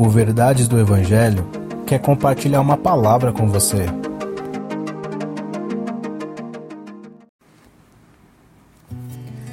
O 0.00 0.08
Verdades 0.08 0.68
do 0.68 0.78
Evangelho 0.78 1.44
quer 1.84 1.98
compartilhar 1.98 2.60
uma 2.60 2.76
palavra 2.76 3.32
com 3.32 3.48
você. 3.48 3.86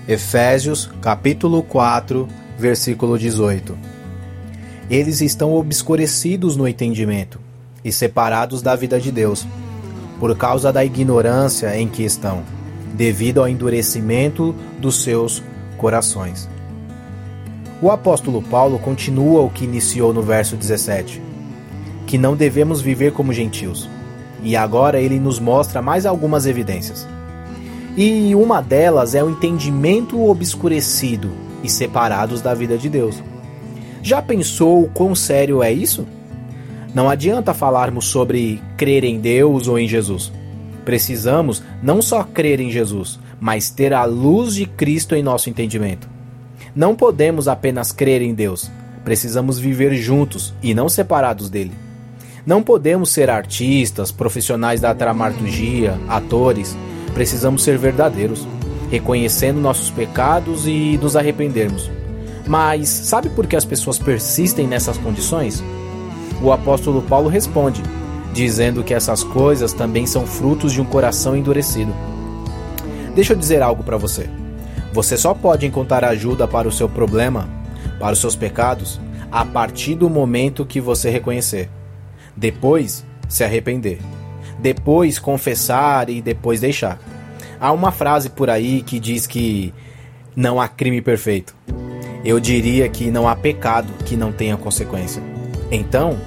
Efésios, 0.08 0.88
capítulo 1.02 1.64
4, 1.64 2.28
versículo 2.60 3.18
18. 3.18 3.76
Eles 4.88 5.20
estão 5.20 5.52
obscurecidos 5.56 6.56
no 6.56 6.68
entendimento 6.68 7.40
e 7.84 7.92
separados 7.92 8.62
da 8.62 8.76
vida 8.76 9.00
de 9.00 9.12
Deus, 9.12 9.48
por 10.20 10.38
causa 10.38 10.72
da 10.72 10.86
ignorância 10.86 11.76
em 11.76 11.88
que 11.88 12.04
estão, 12.04 12.44
devido 12.94 13.40
ao 13.40 13.50
endurecimento 13.50 14.54
dos 14.80 15.02
seus 15.02 15.42
corações. 15.76 16.48
O 17.82 17.92
apóstolo 17.92 18.42
Paulo 18.42 18.80
continua 18.80 19.42
o 19.42 19.50
que 19.50 19.66
iniciou 19.66 20.14
no 20.14 20.22
verso 20.22 20.56
17, 20.56 21.22
que 22.08 22.18
não 22.18 22.36
devemos 22.36 22.82
viver 22.82 23.12
como 23.12 23.34
gentios. 23.34 23.90
E 24.42 24.56
agora 24.56 25.02
ele 25.02 25.20
nos 25.20 25.40
mostra 25.40 25.82
mais 25.82 26.06
algumas 26.06 26.46
evidências. 26.46 27.06
E 27.98 28.34
uma 28.34 28.62
delas 28.62 29.14
é 29.14 29.24
o 29.24 29.30
entendimento 29.30 30.24
obscurecido 30.26 31.32
e 31.64 31.70
separados 31.70 32.42
da 32.42 32.54
vida 32.54 32.78
de 32.78 32.88
Deus. 32.88 33.22
Já 34.02 34.22
pensou 34.22 34.84
o 34.84 34.90
quão 34.90 35.14
sério 35.14 35.62
é 35.62 35.72
isso? 35.72 36.06
Não 36.94 37.10
adianta 37.10 37.54
falarmos 37.54 38.06
sobre 38.06 38.62
crer 38.78 39.04
em 39.04 39.20
Deus 39.20 39.68
ou 39.68 39.78
em 39.78 39.88
Jesus. 39.88 40.32
Precisamos 40.86 41.62
não 41.84 42.02
só 42.02 42.24
crer 42.24 42.62
em 42.62 42.72
Jesus, 42.72 43.20
mas 43.40 43.70
ter 43.70 43.94
a 43.94 44.06
luz 44.06 44.56
de 44.56 44.66
Cristo 44.66 45.14
em 45.14 45.24
nosso 45.24 45.50
entendimento. 45.50 46.08
Não 46.76 46.96
podemos 46.96 47.48
apenas 47.48 47.92
crer 47.92 48.22
em 48.22 48.34
Deus, 48.34 48.70
precisamos 49.04 49.58
viver 49.60 49.96
juntos 49.96 50.54
e 50.62 50.74
não 50.74 50.90
separados 50.90 51.50
dele. 51.50 51.72
Não 52.46 52.62
podemos 52.62 53.10
ser 53.10 53.30
artistas, 53.30 54.12
profissionais 54.12 54.82
da 54.82 54.94
dramaturgia, 54.94 56.00
atores, 56.08 56.78
precisamos 57.14 57.64
ser 57.64 57.78
verdadeiros, 57.78 58.48
reconhecendo 58.92 59.60
nossos 59.60 59.90
pecados 59.90 60.68
e 60.68 61.00
nos 61.02 61.16
arrependermos. 61.16 61.90
Mas 62.46 62.90
sabe 62.90 63.30
por 63.30 63.48
que 63.48 63.56
as 63.56 63.66
pessoas 63.66 63.98
persistem 63.98 64.68
nessas 64.68 64.98
condições? 64.98 65.64
O 66.42 66.52
apóstolo 66.52 67.02
Paulo 67.02 67.30
responde, 67.30 67.82
dizendo 68.34 68.84
que 68.84 68.94
essas 68.94 69.24
coisas 69.24 69.74
também 69.74 70.06
são 70.06 70.28
frutos 70.28 70.72
de 70.72 70.82
um 70.82 70.86
coração 70.86 71.36
endurecido. 71.36 71.94
Deixa 73.16 73.34
eu 73.34 73.38
dizer 73.38 73.62
algo 73.62 73.84
para 73.84 73.98
você. 73.98 74.30
Você 74.96 75.18
só 75.18 75.34
pode 75.34 75.66
encontrar 75.66 76.06
ajuda 76.06 76.48
para 76.48 76.70
o 76.70 76.72
seu 76.72 76.88
problema, 76.88 77.50
para 78.00 78.14
os 78.14 78.20
seus 78.20 78.34
pecados, 78.34 78.98
a 79.30 79.44
partir 79.44 79.94
do 79.94 80.10
momento 80.10 80.66
que 80.66 80.80
você 80.80 81.10
reconhecer. 81.10 81.70
Depois, 82.34 83.06
se 83.28 83.44
arrepender. 83.44 84.00
Depois, 84.58 85.20
confessar 85.20 86.10
e 86.10 86.22
depois 86.22 86.62
deixar. 86.62 86.98
Há 87.60 87.74
uma 87.74 87.92
frase 87.92 88.30
por 88.30 88.50
aí 88.50 88.82
que 88.82 88.98
diz 88.98 89.28
que 89.28 89.74
não 90.34 90.62
há 90.62 90.68
crime 90.70 91.02
perfeito. 91.02 91.54
Eu 92.24 92.40
diria 92.40 92.88
que 92.88 93.12
não 93.12 93.28
há 93.28 93.36
pecado 93.36 93.92
que 94.06 94.16
não 94.16 94.32
tenha 94.32 94.56
consequência. 94.56 95.22
Então, 95.70 96.18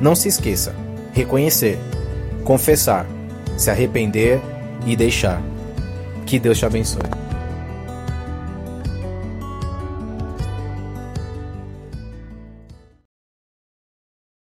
não 0.00 0.16
se 0.16 0.26
esqueça: 0.26 0.74
reconhecer, 1.12 1.78
confessar, 2.42 3.06
se 3.56 3.70
arrepender 3.70 4.40
e 4.84 4.96
deixar. 4.96 5.40
Que 6.26 6.40
Deus 6.40 6.58
te 6.58 6.66
abençoe. 6.66 7.25